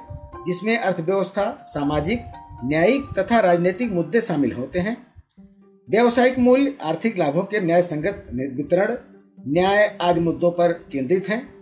जिसमें 0.47 0.77
अर्थव्यवस्था, 0.77 1.45
सामाजिक 1.65 2.25
न्यायिक 2.63 3.19
तथा 3.19 3.39
राजनीतिक 3.39 3.91
मुद्दे 3.91 4.21
शामिल 4.21 4.51
होते 4.51 4.79
हैं। 4.79 4.97
व्यावसायिक 5.89 6.39
मूल्य, 6.39 6.77
आर्थिक 6.83 7.17
लाभों 7.17 7.43
के 7.43 7.59
न्याय 7.59 7.81
संगत 7.81 8.27
वितरण, 8.55 8.95
न्याय 9.47 9.97
आदि 10.01 10.19
मुद्दों 10.19 10.51
पर 10.51 10.71
केंद्रित 10.71 11.29
हैं। 11.29 11.55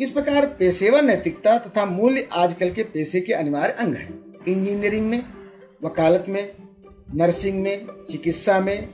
इस 0.00 0.10
प्रकार 0.10 0.46
पेशेवर 0.46 1.02
नैतिकता 1.02 1.58
तथा 1.58 1.86
मूल्य 1.86 2.28
आजकल 2.32 2.70
के 2.70 2.82
पेशे 2.82 3.20
के 3.20 3.32
अनिवार्य 3.32 3.72
अंग 3.72 3.94
हैं। 3.94 4.42
इंजीनियरिंग 4.48 5.06
में, 5.06 5.22
वकालत 5.84 6.24
में, 6.28 6.52
नर्सिंग 7.14 7.62
में, 7.62 7.86
चिकित्सा 8.10 8.60
में, 8.60 8.88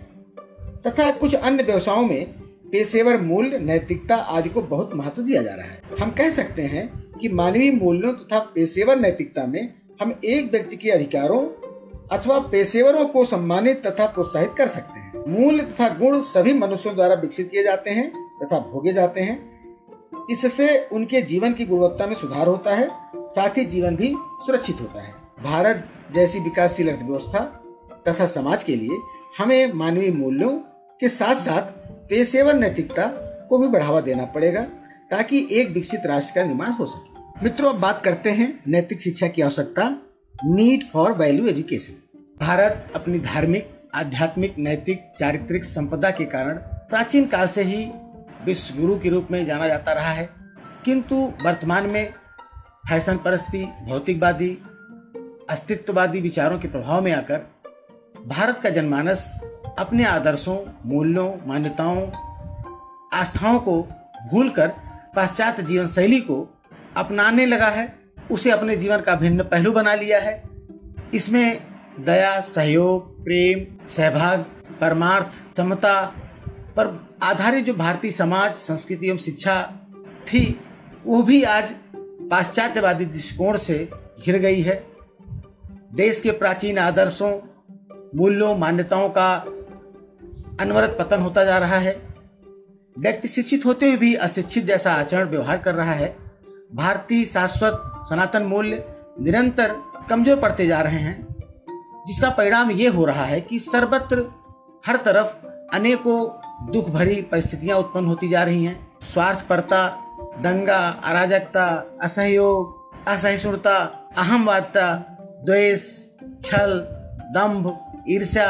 तथा 0.87 1.11
कुछ 1.11 1.35
अन्य 1.35 1.62
व्यवसायों 1.62 2.07
में 2.07 2.27
पेशेवर 2.73 3.21
मूल्य, 3.21 3.59
नैतिकता 3.59 4.17
आदि 4.17 4.49
को 4.49 4.62
बहुत 4.62 4.95
महत्व 4.95 5.23
दिया 5.23 5.43
जा 5.43 5.55
रहा 5.55 5.67
है। 5.67 5.83
हम 6.01 6.11
कह 6.11 6.31
सकते 6.31 6.62
हैं 6.62 7.12
कि 7.21 7.29
मानवीय 7.29 7.71
मूल्यों 7.73 8.12
तथा 8.12 8.39
पेशेवर 8.39 8.99
नैतिकता 8.99 9.47
में 9.47 9.82
हम 10.03 10.21
एक 10.25 10.51
व्यक्ति 10.51 10.77
के 10.77 10.91
अधिकारों 10.91 11.41
अथवा 12.13 12.39
पेशेवरों 12.39 13.05
को 13.07 13.25
सम्मानित 13.25 13.87
तथा 13.87 14.07
प्रोत्साहित 14.07 14.55
कर 14.59 14.69
सकते 14.69 15.01
हैं। 15.01 15.25
मूल्य 15.29 15.63
तथा 15.63 15.89
गुण 15.89 16.23
सभी 16.23 16.53
मनुष्यों 16.55 16.95
द्वारा 16.95 17.15
विकसित 17.15 17.51
किए 17.51 17.63
जाते 17.63 17.91
हैं 17.91 18.11
तथा 18.39 18.59
भोगे 18.59 18.93
जाते 18.93 19.21
हैं। 19.21 20.27
इससे 20.31 20.89
उनके 20.93 21.21
जीवन 21.23 21.53
की 21.53 21.67
गुणवत्ता 21.67 22.07
में 22.07 22.15
सुधार 22.15 22.47
होता 22.47 22.75
है, 22.75 22.89
साथ 23.17 23.59
ही 23.59 23.65
जीवन 23.65 23.97
भी 23.97 24.15
सुरक्षित 24.47 24.81
होता 24.81 25.03
है। 25.03 25.15
भारत 25.43 25.85
जैसी 26.15 26.41
विकासशील 26.41 26.91
अर्थव्यवस्था 26.91 27.45
तथा 28.09 28.27
समाज 28.27 28.65
के 28.65 28.77
लिए 28.77 28.99
हमें 29.39 29.73
मानवीय 29.73 30.11
मूल्यों 30.11 30.51
के 31.01 31.09
साथ 31.09 31.35
साथ 31.35 31.63
पेशेवर 32.09 32.55
नैतिकता 32.55 33.07
को 33.49 33.59
भी 33.59 33.69
बढ़ावा 33.69 34.01
देना 34.01 34.25
पड़ेगा 34.25 34.63
ताकि 35.11 35.47
एक 35.53 35.71
विकसित 35.71 36.07
राष्ट्र 36.07 36.35
का 36.35 36.45
निर्माण 36.45 36.73
हो 36.73 36.87
सके। 36.87 37.12
मित्रों, 37.43 37.73
अब 37.73 37.81
बात 37.81 38.03
करते 38.05 38.31
हैं 38.31 38.62
नैतिक 38.69 39.01
शिक्षा 39.01 39.29
की 39.29 39.43
आवश्यकता 39.43 39.97
need 40.45 40.85
for 40.85 41.12
value 41.12 41.47
education 41.47 41.93
Bharat 42.41 42.93
अपनी 42.95 43.19
धार्मिक, 43.19 43.81
आध्यात्मिक, 43.95 44.55
नैतिक, 44.59 45.12
चारित्रिक 45.19 45.65
संपदा 45.65 46.11
के 46.11 46.25
कारण 46.25 46.55
प्राचीन 46.59 47.27
काल 47.27 47.49
से 47.49 47.62
ही 47.62 47.91
विश्व 48.45 48.81
गुरु 48.81 48.99
के 48.99 49.09
रूप 49.09 49.29
में 49.31 49.47
जाना 49.47 49.69
जाता 49.69 49.93
रहा 49.93 50.12
है। 50.12 50.31
किंतु 50.85 51.33
वर्तमान 51.45 51.87
में 51.87 52.12
फ़ैशन 52.89 53.17
परस्ती 53.17 53.65
भौतिकवादी, 53.65 54.59
अस्तित्ववादी 55.51 56.21
विचारों 56.21 56.59
के 56.59 56.69
प्रभाव 56.69 57.03
में 57.03 57.12
आकर 57.12 57.39
भारत 58.27 58.61
का 58.62 58.71
जनमानस 58.71 59.41
अपने 59.79 60.05
आदर्शों, 60.05 60.59
मूल्यों, 60.87 61.49
मान्यताओं, 61.49 62.11
आस्थाओं 63.12 63.59
को 63.59 63.83
भूलकर 64.31 64.69
पाश्चात्य 65.17 65.62
जीवन 65.62 65.87
शैली 65.87 66.21
को 66.21 66.59
अपनाने 66.97 67.47
लगा 67.47 67.67
है, 67.67 67.99
उसे 68.31 68.51
अपने 68.51 68.77
जीवन 68.77 69.01
का 69.01 69.15
भिन्न 69.15 69.43
पहलू 69.43 69.73
बना 69.73 69.95
लिया 69.95 70.21
है। 70.21 70.43
इसमें 71.15 71.63
दया, 72.01 72.41
सहयोग, 72.41 73.25
प्रेम, 73.25 73.89
सहभाग, 73.89 74.45
परमार्थ, 74.81 75.57
समता 75.57 76.15
पर 76.77 77.09
आधारित 77.23 77.65
जो 77.65 77.75
भारतीय 77.75 78.11
समाज, 78.11 78.55
संस्कृति 78.55 79.09
एवं 79.09 79.17
शिक्षा 79.17 79.73
थी, 80.27 80.61
वो 81.07 81.23
भी 81.23 81.43
आज 81.43 81.75
पाश्चात्यवादी 82.03 83.05
दृष्टिकोण 83.05 83.57
से 83.57 83.91
घिर 84.25 84.39
गई 84.39 84.63
है। 84.63 84.87
देश 85.95 86.21
के 86.21 86.31
प्राचीन 86.31 86.79
आदर्शों, 86.79 87.41
मूल्यों, 88.17 88.59
मान्यताओं 88.59 89.09
का 89.09 89.35
अनवरत 90.61 90.97
पतन 91.01 91.21
होता 91.21 91.45
जा 91.45 91.59
रहा 91.59 91.77
है। 91.77 92.03
व्यक्ति 92.99 93.29
शिक्षित 93.29 93.67
होते 93.67 93.87
हुए 93.87 93.97
भी 93.97 94.15
अशिक्षित 94.15 94.65
जैसा 94.65 94.93
आचरण 94.93 95.29
व्यवहार 95.29 95.59
कर 95.59 95.75
रहा 95.75 95.93
है। 95.93 96.22
भारतीय 96.75 97.25
शाश्वत 97.25 97.83
सनातन 98.09 98.43
मूल्य 98.43 98.85
निरंतर 99.21 99.75
कमज़ोर 100.11 100.37
पड़ते 100.41 100.67
जा 100.67 100.81
रहे 100.81 100.99
हैं, 100.99 101.26
जिसका 102.07 102.31
परिणाम 102.31 102.71
ये 102.71 102.88
हो 102.88 103.05
रहा 103.05 103.25
है 103.25 103.41
कि 103.41 103.59
सर्वत्र 103.59 104.25
हर 104.87 104.97
तरफ़ 104.97 105.75
अनेकों 105.76 106.19
दुख 106.73 106.88
भरी 106.88 107.21
परिस्थितियाँ 107.23 107.79
उत्पन्न 107.79 108.07
होती 108.07 108.29
जा 108.29 108.43
रही 108.43 108.64
हैं। 108.64 108.76
स्वार्थपरता, 109.02 109.87
दंगा, 110.41 110.79
अराजकता, 111.05 111.67
असहयोग, 112.02 113.09
असहिष्णुता, 113.09 113.79
अहमवादता, 114.17 114.95
द्वेष, 115.45 115.85
छल, 116.43 116.79
दंभ, 117.35 117.76
ईर्ष्या, 118.09 118.49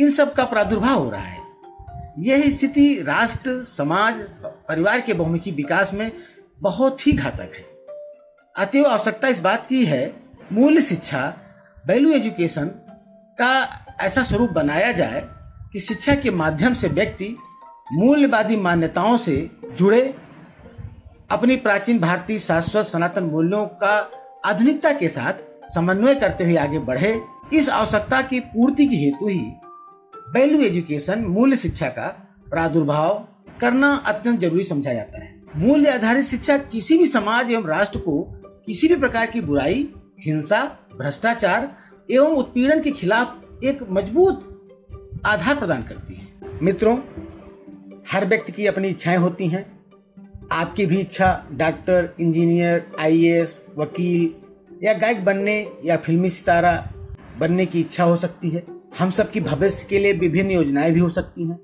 इन 0.00 0.10
सब 0.10 0.32
का 0.32 0.44
प्रादुर्भाव 0.44 1.02
हो 1.02 1.10
रहा 1.10 1.20
है। 1.20 1.44
यह 2.18 2.48
स्थिति 2.50 2.88
राष्ट्र, 3.02 3.62
समाज, 3.62 4.20
परिवार 4.68 5.00
के 5.00 5.12
बहुमुखी 5.12 5.50
विकास 5.50 5.92
में 5.94 6.10
बहुत 6.60 7.06
ही 7.06 7.12
घातक 7.12 7.50
है। 7.54 7.64
अतएव 8.56 8.86
आवश्यकता 8.86 9.28
इस 9.28 9.40
बात 9.40 9.66
की 9.68 9.84
है, 9.84 10.14
मूल्य 10.52 10.82
शिक्षा 10.82 11.34
वैल्यू 11.86 12.12
एजुकेशन 12.12 12.66
का 13.38 13.50
ऐसा 14.00 14.22
स्वरूप 14.22 14.50
बनाया 14.50 14.92
जाए 14.92 15.22
कि 15.72 15.80
शिक्षा 15.80 16.14
के 16.14 16.30
माध्यम 16.30 16.74
से 16.74 16.88
व्यक्ति 16.88 17.36
मूल्यवादी 17.92 18.56
मान्यताओं 18.56 19.16
से 19.16 19.50
जुड़े, 19.78 20.14
अपनी 21.30 21.56
प्राचीन 21.56 21.98
भारतीय 22.00 22.38
शाश्वत 22.38 22.86
सनातन 22.86 23.24
मूल्यों 23.24 23.64
का 23.66 23.94
आधुनिकता 24.44 24.92
के 24.92 25.08
साथ 25.08 25.44
समन्वय 25.74 26.14
करते 26.14 26.44
हुए 26.44 26.56
आगे 26.56 26.78
बढ़े। 26.78 27.20
इस 27.52 27.68
आवश्यकता 27.68 28.20
की 28.22 28.40
पूर्ति 28.40 28.86
की 28.86 29.04
हेतु 29.04 29.28
ही 29.28 29.44
वैल्यू 30.30 30.60
एजुकेशन 30.60 31.24
मूल्य 31.24 31.56
शिक्षा 31.56 31.88
का 31.88 32.08
प्रादुर्भाव 32.50 33.26
करना 33.60 33.94
अत्यंत 34.06 34.40
ज़रूरी 34.40 34.64
समझा 34.64 34.92
जाता 34.92 35.24
है। 35.24 35.35
मूल्य 35.56 35.90
आधारित 35.90 36.24
शिक्षा 36.24 36.58
किसी 36.58 36.98
भी 36.98 37.06
समाज 37.06 37.50
एवं 37.50 37.64
राष्ट्र 37.64 37.98
को 37.98 38.22
किसी 38.66 38.88
भी 38.88 38.96
प्रकार 38.96 39.26
की 39.26 39.40
बुराई, 39.40 39.94
हिंसा, 40.20 40.78
भ्रष्टाचार 40.98 41.76
एवं 42.10 42.26
उत्पीड़न 42.26 42.82
के 42.82 42.90
खिलाफ 42.90 43.40
एक 43.64 43.78
मज़बूत 43.90 44.52
आधार 45.26 45.56
प्रदान 45.56 45.82
करती 45.82 46.14
है। 46.14 46.28
मित्रों, 46.62 46.98
हर 48.12 48.26
व्यक्ति 48.26 48.52
की 48.52 48.66
अपनी 48.66 48.88
इच्छाएँ 48.88 49.16
होती 49.16 49.48
हैं। 49.48 49.80
आपकी 50.52 50.86
भी 50.86 51.00
इच्छा, 51.00 51.46
डॉक्टर, 51.52 52.14
इंजीनियर, 52.20 52.92
आईएएस, 53.00 53.60
वकील 53.78 54.34
या 54.84 54.92
गायक 54.92 55.24
बनने 55.24 55.72
या 55.84 55.96
फिल्मी 55.96 56.30
सितारा 56.30 56.92
बनने 57.38 57.66
की 57.66 57.80
इच्छा 57.80 58.04
हो 58.04 58.16
सकती 58.16 58.50
है। 58.50 58.66
हम 58.98 59.10
सबकी 59.10 59.40
भविष्य 59.40 59.86
के 59.90 59.98
लिए 59.98 60.12
विभिन्न 60.12 60.50
योजनाएँ 60.50 60.92
भी 60.92 61.00
हो 61.00 61.08
सकती 61.08 61.48
हैं। 61.48 61.58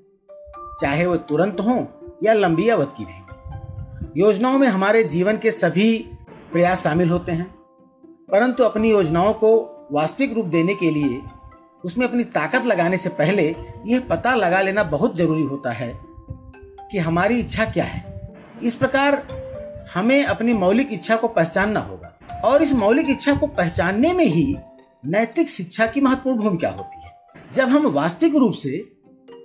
चाहे 0.81 1.05
वो 1.05 1.15
तुरंत 1.15 1.57
हो 1.59 1.87
या 2.23 2.33
लंबी 2.33 2.69
अवधि 2.69 2.93
की 2.97 3.05
भी। 3.05 3.22
योजनाओं 4.17 4.57
में 4.57 4.67
हमारे 4.67 5.03
जीवन 5.03 5.37
के 5.37 5.51
सभी 5.51 5.97
प्रयास 6.51 6.83
शामिल 6.83 7.09
होते 7.09 7.31
हैं, 7.31 7.45
परंतु 8.31 8.63
अपनी 8.63 8.91
योजनाओं 8.91 9.33
को 9.33 9.53
वास्तविक 9.91 10.33
रूप 10.33 10.45
देने 10.45 10.75
के 10.75 10.91
लिए, 10.91 11.21
उसमें 11.85 12.07
अपनी 12.07 12.23
ताकत 12.23 12.65
लगाने 12.65 12.97
से 12.97 13.09
पहले 13.09 13.55
यह 13.85 13.99
पता 13.99 14.33
लगा 14.35 14.61
लेना 14.61 14.83
बहुत 14.83 15.15
ज़रूरी 15.17 15.43
होता 15.43 15.71
है 15.71 15.91
कि 16.91 16.97
हमारी 16.97 17.39
इच्छा 17.39 17.65
क्या 17.65 17.83
है। 17.83 18.31
इस 18.63 18.75
प्रकार 18.75 19.21
हमें 19.93 20.23
अपनी 20.23 20.53
मौलिक 20.53 20.93
इच्छा 20.93 21.15
को 21.15 21.27
पहचानना 21.27 21.79
होगा 21.79 22.41
और 22.45 22.63
इस 22.63 22.73
मौलिक 22.73 23.09
इच्छा 23.09 23.35
को 23.35 23.47
पहचानने 23.47 24.13
में 24.13 24.25
ही 24.25 24.55
नैतिक 25.05 25.49
शिक्षा 25.49 25.85
की 25.85 26.01
महत्वपूर्ण 26.01 26.37
भूमिका 26.37 26.69
होती 26.69 27.01
है। 27.01 27.11
जब 27.53 27.69
हम 27.69 27.87
वास्तविक 27.87 28.35
रूप 28.35 28.53
से 28.53 28.77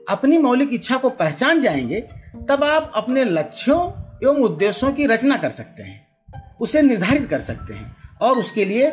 अपनी 0.09 0.39
मौलिक 0.39 0.73
इच्छा 0.73 0.97
को 0.97 1.11
पहचान 1.11 1.61
जाएँगे, 1.61 2.01
तब 2.49 2.65
आप 2.65 2.93
अपने 2.95 3.25
लक्ष्यों 3.25 3.98
एवं 4.25 4.35
उद्देश्यों 4.35 4.93
की 4.93 5.07
रचना 5.07 5.37
कर 5.37 5.51
सकते 5.51 5.83
हैं, 5.83 6.07
उसे 6.61 6.83
निर्धारित 6.83 7.29
कर 7.29 7.41
सकते 7.41 7.75
हैं 7.75 7.97
और 8.21 8.39
उसके 8.39 8.65
लिए 8.65 8.89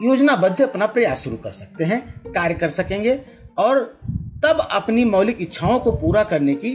योजनाबद्ध 0.00 0.60
अपना 0.62 0.86
प्रयास 0.86 1.22
शुरू 1.24 1.36
कर 1.36 1.50
सकते 1.50 1.84
हैं, 1.84 2.00
कार्य 2.26 2.54
कर 2.54 2.70
सकेंगे 2.70 3.20
और 3.58 3.98
तब 4.44 4.68
अपनी 4.70 5.04
मौलिक 5.04 5.40
इच्छाओं 5.40 5.78
को 5.80 5.92
पूरा 5.92 6.24
करने 6.24 6.54
की 6.54 6.74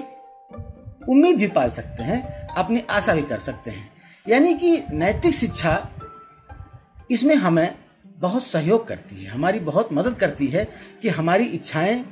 उम्मीद 1.09 1.37
भी 1.37 1.47
पाल 1.47 1.69
सकते 1.69 2.03
हैं, 2.03 2.47
अपनी 2.47 2.83
आशा 2.89 3.13
भी 3.13 3.21
कर 3.21 3.39
सकते 3.39 3.71
हैं। 3.71 3.89
यानी 4.29 4.53
कि 4.53 4.83
नैतिक 4.91 5.33
शिक्षा 5.33 5.89
इसमें 7.11 7.35
हमें 7.35 7.75
बहुत 8.17 8.43
सहयोग 8.43 8.87
करती 8.87 9.23
है, 9.23 9.31
हमारी 9.31 9.59
बहुत 9.59 9.89
मदद 9.93 10.13
करती 10.13 10.47
है 10.47 10.67
कि 11.01 11.09
हमारी 11.09 11.45
इच्छाएँ 11.45 12.03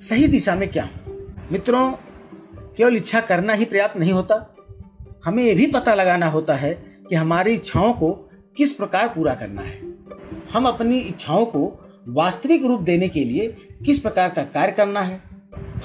सही 0.00 0.26
दिशा 0.26 0.54
में 0.54 0.68
क्या 0.68 0.84
हों। 0.84 1.14
मित्रों, 1.52 1.92
केवल 2.76 2.96
इच्छा 2.96 3.20
करना 3.20 3.52
ही 3.52 3.64
पर्याप्त 3.64 3.96
नहीं 3.96 4.12
होता 4.12 4.55
हमें 5.24 5.44
यह 5.44 5.54
भी 5.54 5.66
पता 5.66 5.94
लगाना 5.94 6.26
होता 6.26 6.54
है 6.54 6.74
कि 7.08 7.14
हमारी 7.14 7.54
इच्छाओं 7.54 7.92
को 7.92 8.30
किस 8.56 8.72
प्रकार 8.72 9.08
पूरा 9.08 9.34
करना 9.34 9.62
है। 9.62 9.80
हम 10.52 10.66
अपनी 10.66 10.98
इच्छाओं 10.98 11.46
को 11.46 11.90
वास्तविक 12.08 12.64
रूप 12.64 12.80
देने 12.80 13.08
के 13.08 13.24
लिए 13.24 13.56
किस 13.86 13.98
प्रकार 13.98 14.28
का 14.28 14.42
कार्य 14.42 14.72
करना 14.72 15.00
है। 15.00 15.22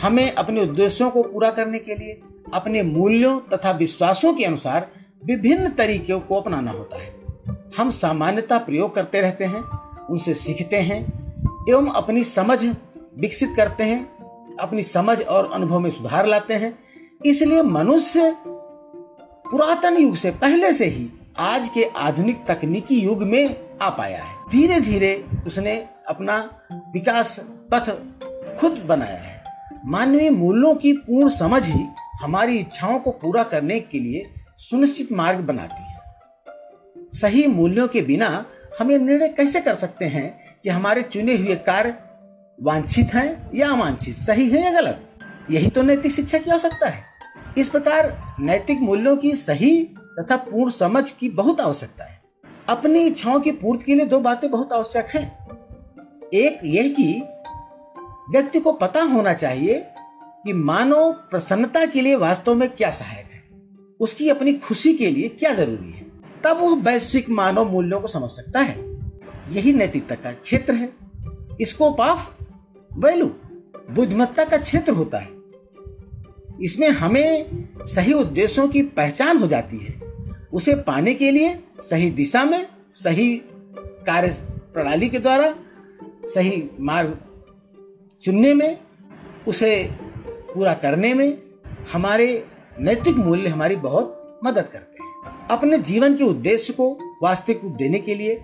हमें 0.02 0.32
अपने 0.32 0.62
उद्देश्यों 0.62 1.12
को 1.12 1.24
पूरा 1.24 1.52
करने 1.52 1.80
के 1.80 1.96
लिए 1.96 2.20
अपने 2.54 2.84
मूल्यों 2.84 3.40
तथा 3.40 3.72
विश्वासों 3.72 4.34
के 4.34 4.44
अनुसार 4.44 4.92
विभिन्न 5.26 5.70
तरीकों 5.70 6.20
को 6.20 6.36
अपनाना 6.36 6.72
होता 6.72 7.02
है। 7.02 7.16
हम 7.78 7.92
सामान्यता 7.92 8.58
प्रयोग 8.58 8.96
करते 8.96 9.22
रहते 9.22 9.46
हैं, 9.46 9.64
उनसे 10.08 10.34
सीखते 10.34 10.76
हैं 10.76 11.22
एवं 11.70 11.88
अपनी 11.88 12.24
समझ 12.24 12.66
विकसित 13.18 13.50
करते 13.58 13.84
हैं, 13.84 14.18
अपनी 14.58 14.84
समझ 14.84 15.22
और 15.22 15.52
अनुभव 15.54 15.80
में 15.80 15.92
सुधार 15.92 16.26
लाते 16.26 16.54
हैं। 16.54 16.80
इसलिए 17.26 17.62
मनुष्य 17.62 18.36
पुरातन 19.52 19.98
युग 19.98 20.16
से 20.16 20.32
पहले 20.32 20.74
से 20.74 20.86
ही 20.86 21.10
आज 21.38 21.70
के 21.70 21.84
आधुनिक 21.84 22.46
तकनीकी 22.48 23.00
युग 23.00 23.24
में 23.24 23.56
आ 23.82 23.90
पाया 23.90 24.24
है। 24.24 24.36
धीरे 24.52 24.80
धीरे 24.80 25.26
उसने 25.48 25.90
अपना 26.08 26.62
विकास 26.94 27.40
पथ 27.74 27.90
खुद 28.58 28.72
बनाया 28.72 29.18
है। 29.18 29.44
मानवीय 29.86 30.30
मूल्यों 30.30 30.76
की 30.76 30.94
पूर्ण 30.94 31.30
समझ 31.30 31.64
ही 31.66 31.84
हमारी 32.22 32.58
इच्छाओं 32.58 33.00
को 33.00 33.12
पूरा 33.12 33.44
करने 33.44 33.80
के 33.80 34.00
लिए 34.00 34.34
सुनिश्चित 34.58 35.12
मार्ग 35.12 35.40
बनाती 35.40 35.84
है। 35.84 36.00
सही 37.10 37.48
मूल्यों 37.48 37.88
के 37.88 38.02
बिना 38.02 38.46
हम 38.80 38.92
ये 38.92 38.98
निर्णय 38.98 39.30
कैसे 39.30 39.62
कर 39.62 39.76
सकते 39.76 40.06
हैं 40.06 40.60
कि 40.64 40.70
हमारे 40.70 41.02
चुने 41.02 41.38
हुए 41.38 41.56
कार्य 41.56 41.96
वांछित 42.62 43.14
हैं 43.14 43.52
या 43.56 43.70
अवांछित, 43.70 44.16
सही 44.16 44.50
है 44.50 44.64
या 44.64 44.72
गलत? 44.72 45.08
यही 45.52 45.68
तो 45.68 45.82
नैतिक 45.82 46.12
शिक्षा 46.12 46.38
की 46.38 46.52
आवश्यकता 46.52 46.90
है। 46.90 47.11
इस 47.58 47.70
प्रकार 47.70 48.36
नैतिक 48.40 48.80
मूल्यों 48.80 49.18
की 49.18 49.36
सही 49.36 49.84
तथा 50.20 50.36
पूर्ण 50.36 50.72
समझ 50.72 51.12
की 51.12 51.30
बहुत 51.30 51.62
आवश्यकता 51.62 52.04
है। 52.04 52.22
अपनी 52.70 53.00
इच्छाओं 53.00 53.40
की 53.40 53.52
पूर्ति 53.52 53.86
के 53.86 53.96
लिए 53.96 54.06
दो 54.06 54.20
बातें 54.20 54.52
बहुत 54.52 54.74
आवश्यक 54.74 55.06
हैं। 55.08 55.48
एक, 56.34 56.60
यह 56.64 56.90
कि 56.90 57.22
व्यक्ति 58.30 58.60
को 58.60 58.72
पता 58.72 59.02
होना 59.02 59.34
चाहिए 59.34 59.88
कि 60.44 60.54
मानव 60.54 61.12
प्रसन्नता 61.12 61.86
के 61.86 62.02
लिए 62.02 62.16
वास्तव 62.16 62.56
में 62.56 62.70
क्या 62.70 62.92
सहायक 62.92 63.30
है। 63.32 63.44
उसकी 64.00 64.30
अपनी 64.30 64.54
खुशी 64.54 64.94
के 64.94 65.10
लिए 65.10 65.30
क्या 65.30 65.54
ज़रूरी 65.54 65.92
है। 65.92 66.06
तब 66.44 66.58
वह 66.58 66.76
वैश्विक 66.76 67.30
मानव 67.30 67.72
मूल्यों 67.72 68.02
को 68.02 68.08
समझ 68.08 68.30
सकता 68.30 68.60
है। 68.60 69.00
यही 69.52 69.74
नैतिकता 69.74 70.16
का 70.16 70.32
क्षेत्र 70.32 70.74
है। 70.74 70.94
स्कोप 71.62 72.00
ऑफ़ 72.00 72.44
वैल्यू 72.94 73.26
बुद्धिमत्ता 73.92 74.46
का 74.46 74.58
क्षेत्र 74.58 74.92
होता 74.92 75.20
है। 75.20 75.41
इसमें 76.62 76.90
हमें 76.90 77.46
सही 77.86 78.14
उद्देश्यों 78.14 78.68
की 78.68 78.82
पहचान 78.82 79.38
हो 79.38 79.48
जाती 79.48 79.78
है। 79.78 80.00
उसे 80.54 80.76
पाने 80.76 81.14
के 81.14 81.32
लिए 81.32 81.64
सही 81.80 82.10
दिशा 82.10 82.44
में 82.46 82.68
सही 82.92 83.36
कार्य 84.08 84.38
प्रणाली 84.74 85.10
के 85.10 85.20
द्वारा 85.20 85.56
सही 86.26 86.70
मार्ग 86.80 87.18
चुनने 88.24 88.54
में, 88.54 88.78
उसे 89.48 89.90
पूरा 90.54 90.74
करने 90.74 91.14
में 91.14 91.42
हमारे 91.94 92.46
नैतिक 92.80 93.16
मूल्य 93.16 93.50
हमारी 93.50 93.76
बहुत 93.76 94.40
मदद 94.44 94.68
करते 94.68 95.04
हैं। 95.04 95.48
अपने 95.48 95.78
जीवन 95.78 96.18
के 96.18 96.24
उद्देश्य 96.24 96.74
को 96.74 97.18
वास्तविक 97.24 97.60
रूप 97.64 97.72
देने 97.72 98.00
के 98.00 98.16
लिए 98.16 98.36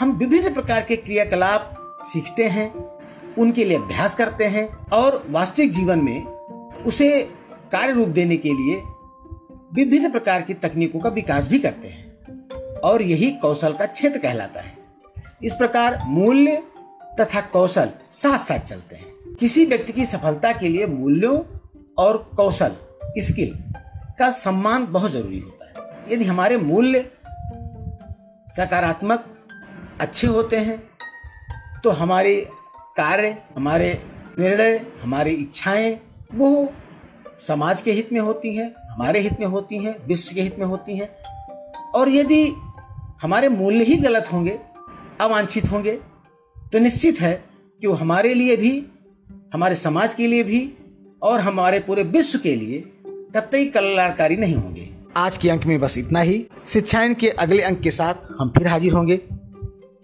हम 0.00 0.16
विभिन्न 0.18 0.54
प्रकार 0.54 0.80
के 0.82 0.96
क्रियाकलाप 0.96 2.00
सीखते 2.02 2.44
हैं, 2.44 2.72
उनके 3.38 3.64
लिए 3.64 3.78
अभ्यास 3.78 4.14
करते 4.14 4.44
हैं 4.44 4.68
और 4.92 5.26
वास्तविक 5.30 5.72
जीवन 5.72 5.98
में 5.98 6.35
उसे 6.84 7.22
कार्य 7.72 7.92
रूप 7.92 8.08
देने 8.08 8.36
के 8.36 8.48
लिए 8.48 8.82
विभिन्न 9.74 10.10
प्रकार 10.10 10.42
की 10.42 10.54
तकनीकों 10.54 11.00
का 11.00 11.08
विकास 11.08 11.48
भी 11.48 11.58
करते 11.58 11.88
हैं 11.88 12.80
और 12.80 13.02
यही 13.02 13.30
कौशल 13.32 13.72
का 13.72 13.86
क्षेत्र 13.86 14.18
कहलाता 14.18 14.60
है। 14.60 14.76
इस 15.44 15.54
प्रकार 15.54 15.98
मूल्य 16.06 16.62
तथा 17.20 17.40
कौशल 17.40 17.90
साथ 18.08 18.38
साथ 18.38 18.58
चलते 18.58 18.96
हैं। 18.96 19.34
किसी 19.34 19.64
व्यक्ति 19.64 19.92
की 19.92 20.04
सफलता 20.06 20.52
के 20.52 20.68
लिए 20.68 20.86
मूल्यों 20.86 21.38
और 21.98 22.30
कौशल, 22.36 22.76
स्किल 23.18 23.58
का 24.18 24.30
सम्मान 24.30 24.86
बहुत 24.86 25.10
ज़रूरी 25.10 25.38
होता 25.38 25.64
है। 25.64 26.14
यदि 26.14 26.24
हमारे 26.24 26.56
मूल्य 26.56 27.10
सकारात्मक, 28.48 29.24
अच्छे 30.00 30.26
होते 30.26 30.56
हैं 30.56 30.82
तो 31.84 31.90
हमारे 31.90 32.34
कार्य, 32.96 33.36
हमारे 33.56 34.02
निर्णय, 34.38 34.86
हमारी 35.02 35.30
इच्छाएँ 35.30 36.00
वो 36.36 36.68
समाज 37.38 37.82
के 37.82 37.92
हित 37.92 38.12
में 38.12 38.20
होती 38.20 38.54
हैं, 38.56 38.72
हमारे 38.90 39.20
हित 39.20 39.40
में 39.40 39.46
होती 39.46 39.76
हैं, 39.76 39.96
विश्व 40.06 40.34
के 40.34 40.42
हित 40.42 40.58
में 40.58 40.66
होती 40.66 40.96
हैं। 40.96 41.08
और 41.94 42.08
यदि 42.08 42.42
हमारे 43.22 43.48
मूल्य 43.48 43.84
ही 43.84 43.96
गलत 43.96 44.28
होंगे, 44.32 44.58
अवांछित 45.20 45.70
होंगे 45.72 45.92
तो 46.72 46.78
निश्चित 46.78 47.20
है 47.20 47.44
कि 47.80 47.86
वो 47.86 47.94
हमारे 47.94 48.34
लिए 48.34 48.56
भी, 48.56 48.86
हमारे 49.54 49.74
समाज 49.74 50.14
के 50.14 50.26
लिए 50.26 50.42
भी, 50.42 50.72
और 51.22 51.40
हमारे 51.40 51.78
पूरे 51.78 52.02
विश्व 52.02 52.38
के 52.38 52.56
लिए 52.56 52.92
कतई 53.36 53.64
कल्याणकारी 53.66 54.36
नहीं 54.36 54.54
होंगे। 54.54 54.88
आज 55.16 55.38
के 55.38 55.50
अंक 55.50 55.64
में 55.64 55.80
बस 55.80 55.98
इतना 55.98 56.20
ही। 56.20 56.46
शिक्षायन 56.68 57.14
के 57.14 57.28
अगले 57.28 57.62
अंक 57.62 57.80
के 57.80 57.90
साथ 57.90 58.14
हम 58.40 58.48
फिर 58.48 58.66
हाजिर 58.66 58.92
होंगे। 58.92 59.16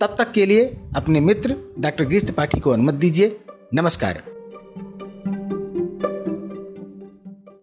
तब 0.01 0.15
तक 0.19 0.33
के 0.33 0.47
लिए 0.47 0.65
अपने 0.97 1.21
मित्र 1.21 1.57
डॉक्टर 1.79 2.05
गिरीश 2.05 2.23
त्रिपाठी 2.23 2.61
को 2.61 2.71
अनुमति 2.71 2.97
दीजिए। 2.97 3.41
नमस्कार। 3.75 4.32